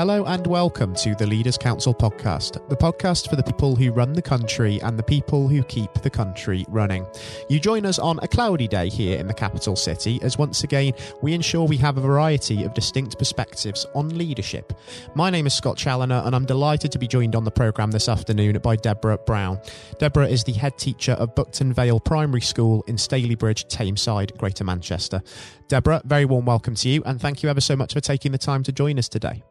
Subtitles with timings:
[0.00, 4.14] Hello and welcome to the Leaders Council podcast, the podcast for the people who run
[4.14, 7.06] the country and the people who keep the country running.
[7.50, 10.94] You join us on a cloudy day here in the capital city as once again
[11.20, 14.72] we ensure we have a variety of distinct perspectives on leadership.
[15.14, 18.08] My name is Scott Challoner and I'm delighted to be joined on the programme this
[18.08, 19.60] afternoon by Deborah Brown.
[19.98, 25.20] Deborah is the head teacher of Buckton Vale Primary School in Stalybridge, Tameside, Greater Manchester.
[25.68, 28.38] Deborah, very warm welcome to you and thank you ever so much for taking the
[28.38, 29.42] time to join us today.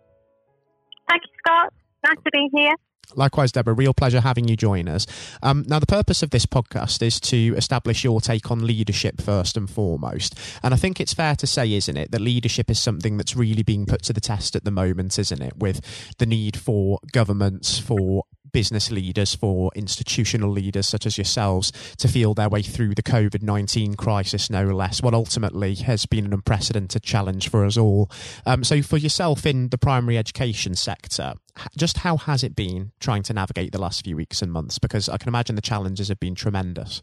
[1.10, 1.74] Thank you, Scott.
[2.06, 2.74] Nice to be here.
[3.16, 5.08] Likewise, Deborah, real pleasure having you join us.
[5.42, 9.58] Um, now, the purpose of this podcast is to establish your take on leadership first
[9.58, 10.38] and foremost.
[10.62, 13.64] And I think it's fair to say, isn't it, that leadership is something that's really
[13.64, 15.82] being put to the test at the moment, isn't it, with
[16.20, 22.34] the need for governments, for business leaders, for institutional leaders such as yourselves to feel
[22.34, 27.04] their way through the COVID 19 crisis, no less, what ultimately has been an unprecedented
[27.04, 28.10] challenge for us all.
[28.46, 31.34] Um, so, for yourself in the primary education sector,
[31.78, 34.80] just how has it been trying to navigate the last few weeks and months?
[34.80, 37.02] Because I can imagine the challenges have been tremendous.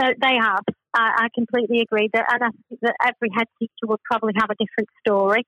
[0.00, 0.64] So they have.
[0.94, 4.50] I, I completely agree that, and I think that every head teacher will probably have
[4.50, 5.46] a different story,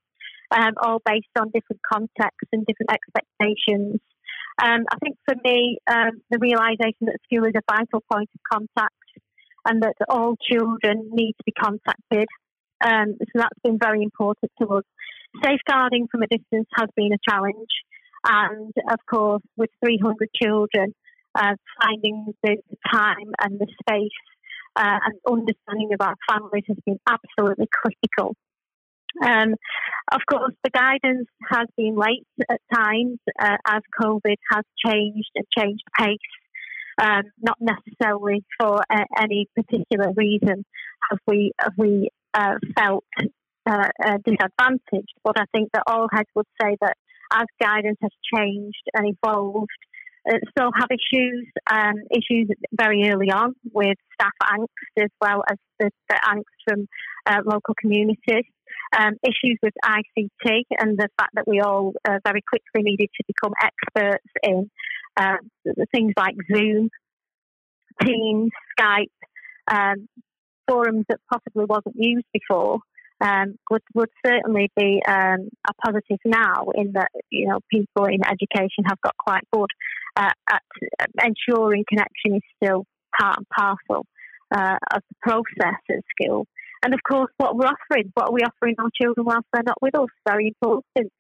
[0.51, 4.01] um, all based on different contexts and different expectations.
[4.63, 8.41] Um, I think for me, um, the realisation that school is a vital point of
[8.51, 8.95] contact
[9.67, 12.29] and that all children need to be contacted.
[12.85, 14.85] Um, so that's been very important to us.
[15.45, 17.69] Safeguarding from a distance has been a challenge.
[18.25, 20.95] And of course, with 300 children,
[21.35, 22.57] uh, finding the
[22.91, 24.11] time and the space
[24.75, 28.35] uh, and understanding of our families has been absolutely critical.
[29.23, 29.55] Um,
[30.13, 35.47] of course, the guidance has been late at times uh, as COVID has changed and
[35.57, 36.19] changed pace.
[36.99, 40.65] Um, not necessarily for uh, any particular reason
[41.11, 43.05] have we have we uh, felt
[43.67, 43.89] uh,
[44.25, 45.13] disadvantaged.
[45.23, 46.97] But I think that all heads would say that
[47.33, 49.69] as guidance has changed and evolved,
[50.29, 55.57] uh, still have issues, um, issues very early on with staff angst as well as
[55.79, 56.87] the, the angst from
[57.27, 58.45] uh, local communities.
[58.99, 63.25] Um, issues with ICT and the fact that we all uh, very quickly needed to
[63.27, 64.71] become experts in
[65.19, 65.37] uh,
[65.93, 66.89] things like Zoom,
[68.03, 69.11] Teams, Skype,
[69.71, 70.09] um,
[70.67, 72.79] forums that possibly wasn't used before
[73.21, 78.21] um, would would certainly be um, a positive now in that you know people in
[78.25, 79.71] education have got quite good
[80.17, 80.63] uh, at
[81.25, 82.85] ensuring connection is still
[83.19, 84.07] part and parcel
[84.55, 86.47] uh, of the process at school.
[86.87, 89.83] And of course, what we're offering, what are we offering our children whilst they're not
[89.83, 90.07] with us?
[90.25, 91.13] Very important.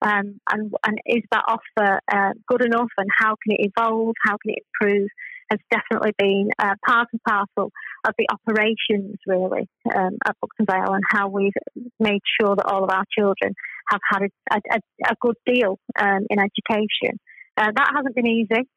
[0.00, 2.88] Um, and and is that offer uh, good enough?
[2.96, 4.14] And how can it evolve?
[4.24, 5.08] How can it improve?
[5.50, 7.72] has definitely been uh, part and parcel
[8.06, 11.52] of the operations, really, um, at Buckton Vale and how we've
[11.98, 13.54] made sure that all of our children
[13.90, 14.78] have had a, a,
[15.10, 17.18] a good deal um, in education.
[17.56, 18.68] Uh, that hasn't been easy,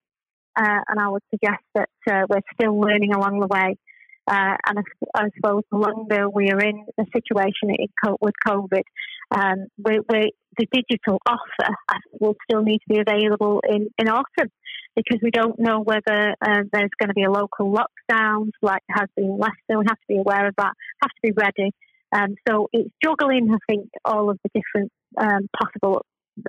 [0.55, 3.77] uh, and I would suggest that uh, we're still learning along the way.
[4.25, 4.81] Uh, and I,
[5.15, 7.75] I, suppose the longer we are in the situation
[8.21, 8.83] with COVID,
[9.31, 11.75] um, we, we, the digital offer
[12.19, 14.49] will still need to be available in, in autumn
[14.95, 19.09] because we don't know whether uh, there's going to be a local lockdown like has
[19.15, 19.79] been Leicester.
[19.79, 21.71] We have to be aware of that, have to be ready.
[22.13, 26.05] Um, so it's juggling, I think, all of the different um, possible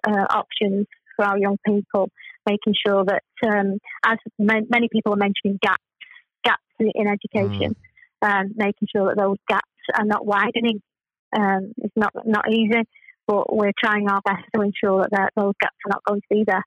[0.07, 0.87] uh, options
[1.17, 2.11] for our young people,
[2.49, 5.83] making sure that, um, as many people are mentioning, gaps,
[6.45, 7.77] gaps in education,
[8.23, 8.29] mm.
[8.29, 9.65] um, making sure that those gaps
[9.97, 10.81] are not widening.
[11.37, 12.83] Um, it's not not easy,
[13.27, 16.45] but we're trying our best to ensure that those gaps are not going to be
[16.47, 16.65] there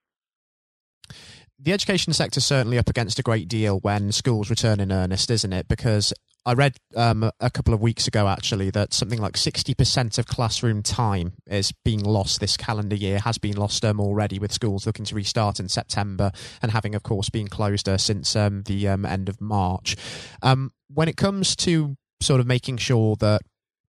[1.59, 5.31] the education sector is certainly up against a great deal when schools return in earnest,
[5.31, 5.67] isn't it?
[5.67, 6.13] Because
[6.45, 10.81] I read um, a couple of weeks ago actually that something like 60% of classroom
[10.81, 15.05] time is being lost this calendar year, has been lost um, already with schools looking
[15.05, 16.31] to restart in September
[16.61, 19.97] and having, of course, been closed uh, since um, the um, end of March.
[20.41, 23.41] Um, when it comes to sort of making sure that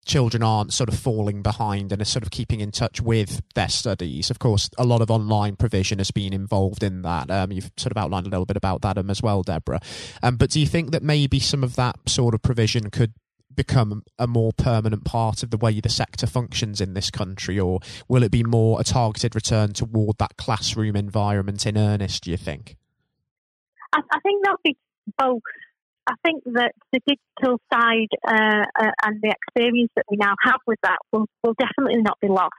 [0.05, 3.69] children aren't sort of falling behind and are sort of keeping in touch with their
[3.69, 4.31] studies.
[4.31, 7.31] Of course, a lot of online provision has been involved in that.
[7.31, 9.81] Um, you've sort of outlined a little bit about that um, as well, Deborah.
[10.23, 13.15] Um, but do you think that maybe some of that sort of provision could
[13.55, 17.81] become a more permanent part of the way the sector functions in this country, or
[18.09, 22.25] will it be more a targeted return toward that classroom environment in earnest?
[22.25, 22.77] Do you think?
[23.93, 24.77] I, I think that'll be
[25.17, 25.43] both.
[26.07, 30.61] I think that the digital side uh, uh, and the experience that we now have
[30.67, 32.53] with that will, will definitely not be lost.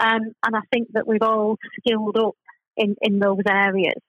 [0.00, 2.34] Um, and I think that we've all skilled up
[2.76, 4.00] in, in those areas.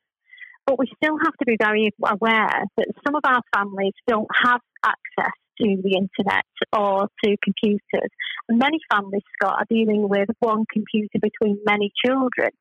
[0.66, 4.62] But we still have to be very aware that some of our families don't have
[4.86, 8.10] access to the internet or to computers.
[8.48, 12.52] And many families, Scott, are dealing with one computer between many children.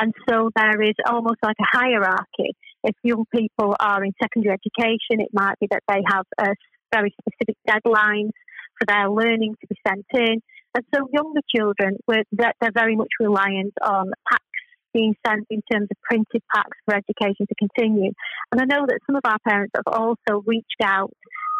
[0.00, 2.56] And so there is almost like a hierarchy.
[2.84, 6.54] If young people are in secondary education, it might be that they have a
[6.92, 8.32] very specific deadlines
[8.78, 10.40] for their learning to be sent in.
[10.74, 14.44] And so younger children, they're very much reliant on packs
[14.92, 18.12] being sent in terms of printed packs for education to continue.
[18.50, 21.10] And I know that some of our parents have also reached out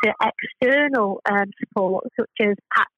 [0.05, 0.13] to
[0.63, 2.91] external um, support, such as packs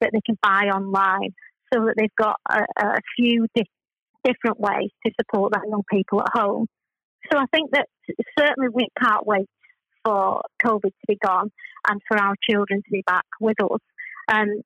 [0.00, 1.34] that they can buy online,
[1.72, 3.64] so that they've got a, a few di-
[4.24, 6.66] different ways to support their young people at home.
[7.32, 7.88] So I think that
[8.38, 9.48] certainly we can't wait
[10.04, 11.50] for COVID to be gone
[11.88, 13.80] and for our children to be back with us.
[14.28, 14.62] Um,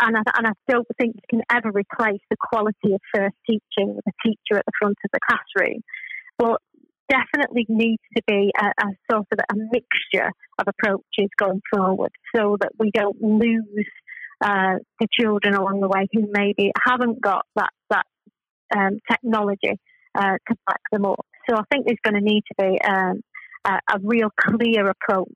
[0.00, 3.94] and I, and I don't think you can ever replace the quality of first teaching
[3.94, 5.82] with a teacher at the front of the classroom.
[6.36, 6.60] But
[7.08, 12.56] definitely needs to be a, a sort of a mixture of approaches going forward so
[12.60, 13.86] that we don't lose
[14.40, 18.06] uh, the children along the way who maybe haven't got that, that
[18.76, 19.78] um, technology
[20.14, 21.26] uh, to back them up.
[21.48, 23.22] So I think there's going to need to be um,
[23.64, 25.28] a, a real clear approach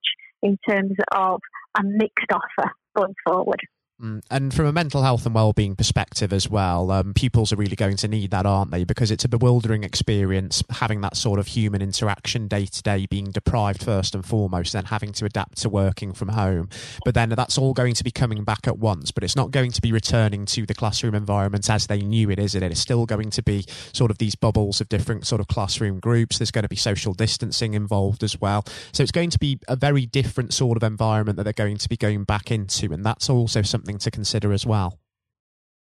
[0.42, 1.40] in terms of
[1.78, 3.60] a mixed offer going forward.
[4.02, 4.22] Mm.
[4.30, 7.96] And from a mental health and well-being perspective as well, um, pupils are really going
[7.96, 8.84] to need that, aren't they?
[8.84, 13.32] Because it's a bewildering experience having that sort of human interaction day to day, being
[13.32, 16.68] deprived first and foremost, then having to adapt to working from home.
[17.04, 19.10] But then that's all going to be coming back at once.
[19.10, 22.38] But it's not going to be returning to the classroom environment as they knew it,
[22.38, 22.62] is it?
[22.62, 26.38] It's still going to be sort of these bubbles of different sort of classroom groups.
[26.38, 28.64] There's going to be social distancing involved as well.
[28.92, 31.88] So it's going to be a very different sort of environment that they're going to
[31.88, 34.98] be going back into, and that's also something something to consider as well.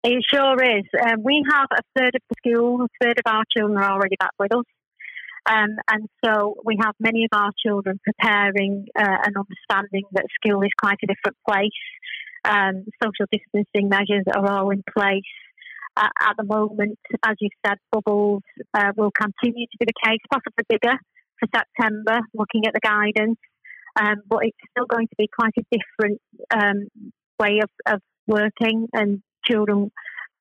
[0.03, 0.85] It sure is.
[1.01, 4.15] Um, we have a third of the school, a third of our children are already
[4.19, 4.65] back with us.
[5.49, 10.61] Um, and so we have many of our children preparing uh, and understanding that school
[10.61, 11.81] is quite a different place.
[12.45, 15.33] Um, social distancing measures are all in place.
[15.95, 18.43] Uh, at the moment, as you said, bubbles
[18.73, 20.95] uh, will continue to be the case, possibly bigger
[21.39, 23.39] for September, looking at the guidance.
[23.99, 26.21] Um, but it's still going to be quite a different
[26.53, 26.87] um,
[27.39, 29.91] way of, of working, and children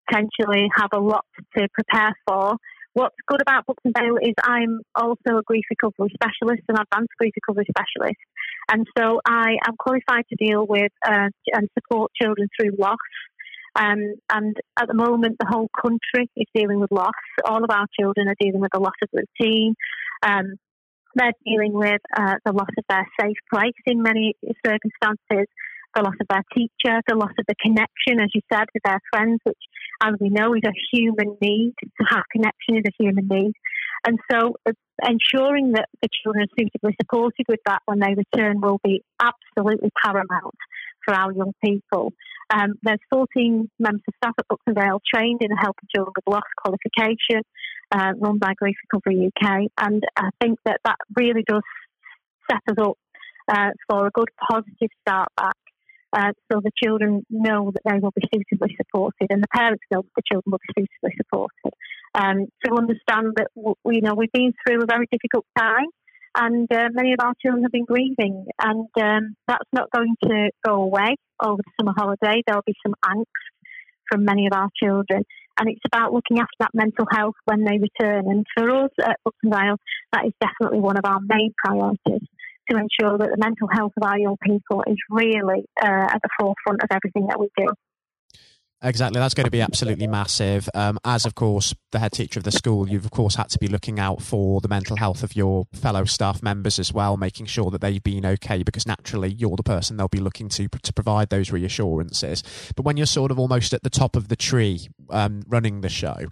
[0.09, 1.25] potentially have a lot
[1.57, 2.57] to prepare for.
[2.95, 7.35] What's good about Buckton Vale is I'm also a grief recovery specialist, an advanced grief
[7.37, 8.17] recovery specialist.
[8.71, 12.97] And so I am qualified to deal with uh, and support children through loss.
[13.75, 17.13] Um, and at the moment, the whole country is dealing with loss.
[17.45, 19.75] All of our children are dealing with the loss of routine.
[20.23, 20.55] Um,
[21.15, 24.35] they're dealing with uh, the loss of their safe place in many
[24.65, 25.49] circumstances
[25.97, 29.01] the loss of their teacher, the loss of the connection, as you said, with their
[29.11, 29.59] friends, which,
[30.03, 31.75] as we know, is a human need.
[31.81, 33.53] To have connection is a human need.
[34.07, 34.73] And so, uh,
[35.03, 39.91] ensuring that the children are suitably supported with that when they return will be absolutely
[40.05, 40.55] paramount
[41.05, 42.13] for our young people.
[42.51, 46.33] Um, there's 14 members of staff at Buckton Vale trained in a helping children with
[46.33, 47.43] loss qualification,
[47.91, 51.63] uh, run by Grief Recovery UK, and I think that that really does
[52.51, 52.99] set us up
[53.49, 55.57] uh, for a good positive start back
[56.12, 60.03] uh, so the children know that they will be suitably supported, and the parents know
[60.03, 61.73] that the children will be suitably supported.
[62.14, 65.87] Um, to understand that you know we've been through a very difficult time,
[66.37, 70.50] and uh, many of our children have been grieving, and um, that's not going to
[70.64, 72.43] go away over the summer holiday.
[72.47, 73.25] There'll be some angst
[74.09, 75.25] from many of our children,
[75.59, 78.31] and it's about looking after that mental health when they return.
[78.31, 79.76] And for us at Buckton Vale,
[80.12, 82.28] that is definitely one of our main priorities
[82.70, 86.28] to ensure that the mental health of our young people is really uh, at the
[86.38, 87.68] forefront of everything that we do.
[88.82, 90.68] Exactly, that's going to be absolutely massive.
[90.75, 93.58] Um, as of course, the head teacher of the school, you've of course had to
[93.58, 97.46] be looking out for the mental health of your fellow staff members as well, making
[97.46, 98.62] sure that they've been okay.
[98.62, 102.42] Because naturally, you're the person they'll be looking to to provide those reassurances.
[102.76, 105.88] But when you're sort of almost at the top of the tree, um, running the
[105.88, 106.26] show,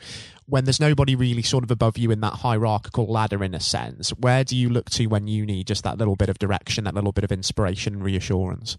[0.46, 4.10] when there's nobody really sort of above you in that hierarchical ladder, in a sense,
[4.10, 6.94] where do you look to when you need just that little bit of direction, that
[6.94, 8.76] little bit of inspiration and reassurance?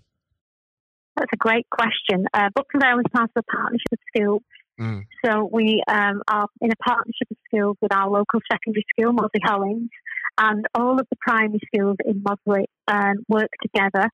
[1.16, 2.26] That's a great question.
[2.34, 4.42] Uh, is part of a partnership of schools.
[4.80, 5.04] Mm.
[5.24, 9.40] So we um, are in a partnership of schools with our local secondary school, Mossley
[9.44, 9.90] Hollings,
[10.38, 14.10] and all of the primary schools in Mossley um, work together.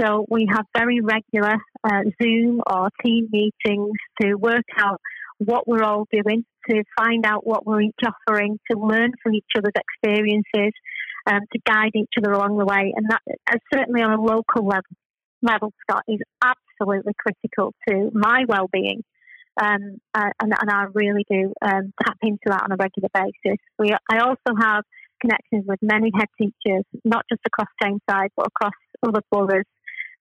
[0.00, 5.00] So we have very regular uh, Zoom or team meetings to work out
[5.38, 9.52] what we're all doing, to find out what we're each offering, to learn from each
[9.56, 10.72] other's experiences,
[11.26, 12.92] um, to guide each other along the way.
[12.94, 14.82] And that, uh, certainly on a local level,
[15.42, 19.02] level, Scott, is absolutely critical to my well-being.
[19.60, 23.58] Um, uh, and, and, I really do um, tap into that on a regular basis.
[23.78, 24.84] We, I also have
[25.20, 28.72] connections with many head teachers, not just across Tameside, but across
[29.06, 29.66] other boroughs,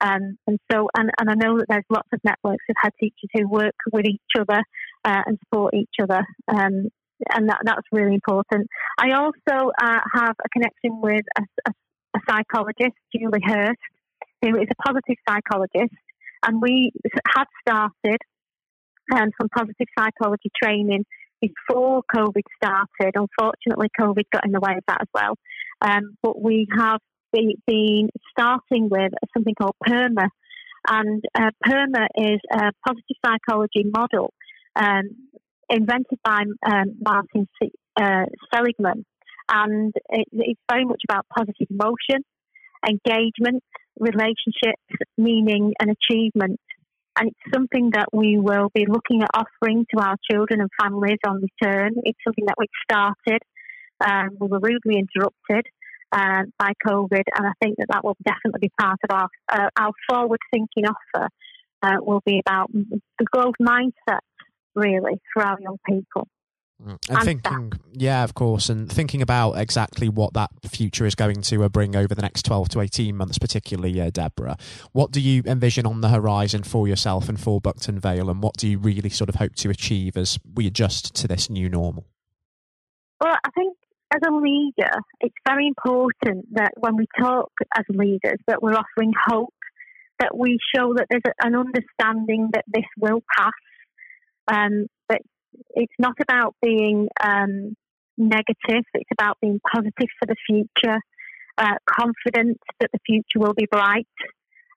[0.02, 3.30] Um, and so, and, and I know that there's lots of networks of head teachers
[3.34, 4.62] who work with each other
[5.06, 6.24] uh, and support each other.
[6.48, 6.90] Um,
[7.34, 8.68] and that, that's really important.
[9.00, 11.72] I also uh, have a connection with a, a,
[12.16, 13.80] a psychologist, Julie Hurst,
[14.42, 15.96] who is a positive psychologist.
[16.44, 16.92] And we
[17.36, 18.18] had started
[19.14, 21.06] um, some positive psychology training
[21.40, 23.16] before COVID started.
[23.16, 25.36] Unfortunately, COVID got in the way of that as well.
[25.82, 27.00] Um, but we have
[27.34, 30.28] been starting with something called PERMA.
[30.88, 34.34] And uh, PERMA is a positive psychology model
[34.76, 35.04] um,
[35.70, 39.06] invented by um, Martin C- uh, Seligman.
[39.50, 42.24] And it, it's very much about positive emotion,
[42.88, 43.64] engagement,
[44.00, 44.82] relationships,
[45.18, 46.60] meaning, and achievement.
[47.18, 51.20] And it's something that we will be looking at offering to our children and families
[51.28, 51.92] on return.
[52.04, 53.42] It's something that we've started.
[54.00, 55.66] Um, we were rudely interrupted
[56.12, 59.70] uh, by COVID, and I think that that will definitely be part of our uh,
[59.78, 61.28] our forward thinking offer.
[61.84, 64.20] Uh, will be about the growth mindset,
[64.76, 66.28] really, for our young people.
[66.84, 66.98] Mm.
[67.10, 67.80] And, and thinking, that.
[67.94, 71.96] yeah, of course, and thinking about exactly what that future is going to uh, bring
[71.96, 74.58] over the next 12 to 18 months, particularly, uh, Deborah.
[74.92, 78.58] What do you envision on the horizon for yourself and for Buckton Vale, and what
[78.58, 82.06] do you really sort of hope to achieve as we adjust to this new normal?
[83.20, 83.78] Well, I think
[84.14, 89.14] as a leader, it's very important that when we talk as leaders, that we're offering
[89.28, 89.54] hope,
[90.20, 93.52] that we show that there's an understanding that this will pass,
[94.48, 95.22] um, that
[95.72, 97.76] it's not about being um,
[98.18, 101.00] negative, it's about being positive for the future,
[101.58, 104.08] uh, confident that the future will be bright,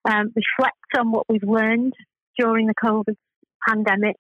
[0.05, 1.93] um, reflect on what we've learned
[2.39, 3.17] during the COVID
[3.67, 4.17] pandemic.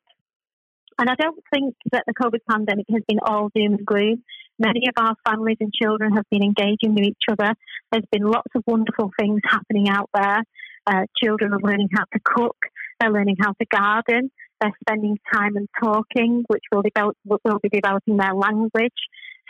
[0.98, 4.22] And I don't think that the COVID pandemic has been all doom and gloom.
[4.58, 7.54] Many of our families and children have been engaging with each other.
[7.90, 10.44] There's been lots of wonderful things happening out there.
[10.86, 12.56] Uh, children are learning how to cook,
[13.00, 14.30] they're learning how to garden,
[14.64, 18.92] they're spending time and talking, which will, develop, will be developing their language.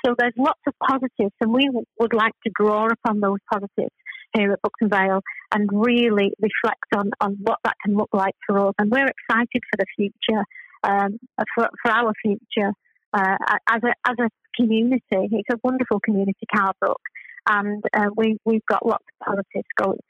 [0.05, 3.95] So there's lots of positives, and we would like to draw upon those positives
[4.37, 5.21] here at Buckton Vale
[5.55, 8.75] and really reflect on, on what that can look like for us.
[8.79, 10.45] And we're excited for the future,
[10.83, 11.19] um,
[11.55, 12.73] for, for our future
[13.15, 13.37] uh,
[13.71, 14.29] as, a, as a
[14.61, 15.01] community.
[15.11, 17.01] It's a wonderful community, Carrbrook,
[17.49, 20.01] and uh, we, we've got lots of positives going,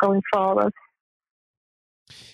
[0.00, 0.72] going for us.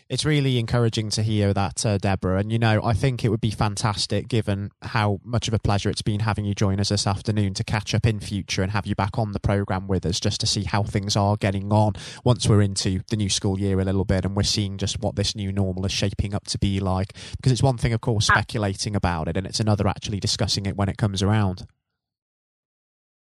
[0.08, 2.38] It's really encouraging to hear that, uh, Deborah.
[2.38, 5.88] And, you know, I think it would be fantastic, given how much of a pleasure
[5.88, 8.86] it's been having you join us this afternoon, to catch up in future and have
[8.86, 11.92] you back on the programme with us just to see how things are getting on
[12.24, 15.14] once we're into the new school year a little bit and we're seeing just what
[15.14, 17.12] this new normal is shaping up to be like.
[17.36, 20.76] Because it's one thing, of course, speculating about it, and it's another actually discussing it
[20.76, 21.66] when it comes around.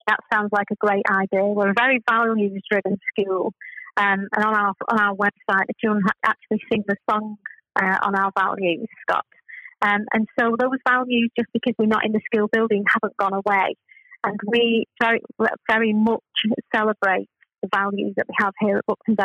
[0.06, 1.44] That sounds like a great idea.
[1.44, 3.52] We're a very values driven school.
[3.96, 7.36] Um, and on our on our website, the actually sing the song
[7.76, 9.26] uh, on our values, Scott.
[9.82, 13.34] Um, and so those values, just because we're not in the school building, haven't gone
[13.34, 13.76] away.
[14.24, 15.20] And we very
[15.68, 16.20] very much
[16.74, 17.28] celebrate
[17.62, 19.16] the values that we have here at Buckton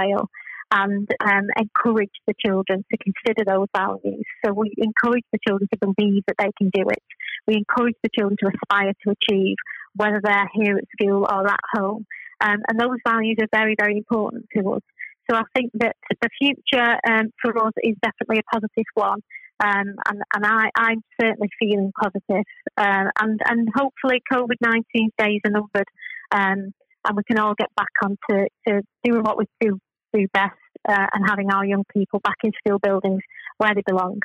[0.71, 4.23] and um, encourage the children to consider those values.
[4.43, 7.03] So we encourage the children to believe that they can do it.
[7.47, 9.57] We encourage the children to aspire to achieve,
[9.95, 12.05] whether they're here at school or at home.
[12.41, 14.81] Um, and those values are very, very important to us.
[15.29, 19.21] So I think that the future um, for us is definitely a positive one.
[19.63, 22.43] Um, and, and I, I'm certainly feeling positive.
[22.77, 25.87] Uh, and, and hopefully COVID 19 days are numbered
[26.31, 26.73] um,
[27.05, 29.79] and we can all get back on to, to doing what we do,
[30.13, 30.53] do best
[30.87, 33.21] uh, and having our young people back in school buildings
[33.57, 34.19] where they belong.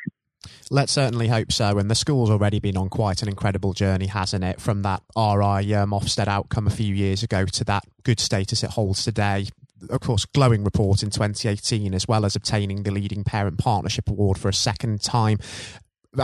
[0.71, 1.79] Let's certainly hope so.
[1.79, 4.61] And the school's already been on quite an incredible journey, hasn't it?
[4.61, 8.71] From that RI um, Ofsted outcome a few years ago to that good status it
[8.71, 9.49] holds today.
[9.89, 14.39] Of course, glowing report in 2018, as well as obtaining the leading parent partnership award
[14.39, 15.39] for a second time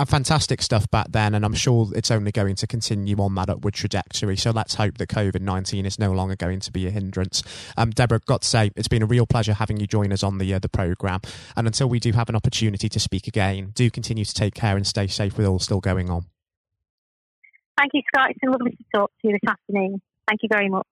[0.07, 3.75] fantastic stuff back then, and I'm sure it's only going to continue on that upward
[3.75, 4.37] trajectory.
[4.37, 7.43] So let's hope that COVID 19 is no longer going to be a hindrance.
[7.77, 10.39] Um, Deborah, got to say, it's been a real pleasure having you join us on
[10.39, 11.21] the, uh, the programme.
[11.57, 14.77] And until we do have an opportunity to speak again, do continue to take care
[14.77, 16.27] and stay safe with all still going on.
[17.79, 18.31] Thank you, Scott.
[18.31, 20.01] It's been lovely to talk to you this afternoon.
[20.27, 20.87] Thank you very much.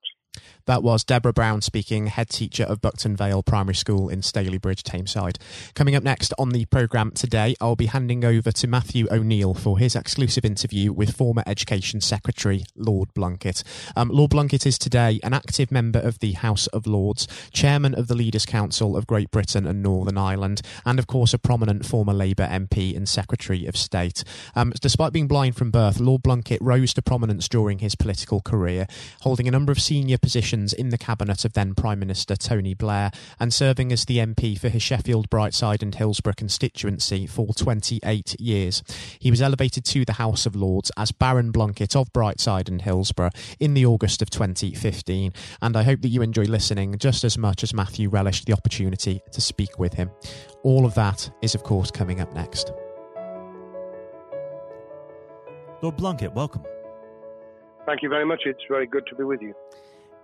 [0.66, 5.36] That was Deborah Brown speaking, head teacher of Buckton Vale Primary School in Stalybridge, Tameside.
[5.74, 9.78] Coming up next on the programme today, I'll be handing over to Matthew O'Neill for
[9.78, 13.62] his exclusive interview with former Education Secretary Lord Blunkett.
[13.94, 18.08] Um, Lord Blunkett is today an active member of the House of Lords, chairman of
[18.08, 22.14] the Leaders' Council of Great Britain and Northern Ireland, and of course a prominent former
[22.14, 24.24] Labour MP and Secretary of State.
[24.56, 28.86] Um, despite being blind from birth, Lord Blunkett rose to prominence during his political career,
[29.20, 33.10] holding a number of senior positions in the cabinet of then Prime Minister Tony Blair
[33.40, 38.82] and serving as the MP for his Sheffield, Brightside, and Hillsborough constituency for 28 years.
[39.18, 43.30] He was elevated to the House of Lords as Baron Blunkett of Brightside and Hillsborough
[43.58, 47.62] in the August of 2015, and I hope that you enjoy listening just as much
[47.62, 50.10] as Matthew relished the opportunity to speak with him.
[50.62, 52.72] All of that is, of course, coming up next.
[55.82, 56.62] Lord Blunkett, welcome.
[57.86, 58.42] Thank you very much.
[58.46, 59.54] It's very good to be with you.